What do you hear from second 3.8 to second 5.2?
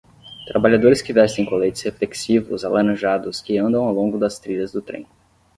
ao longo das trilhas do trem.